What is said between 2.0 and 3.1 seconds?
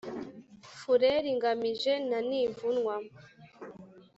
na ntivunwa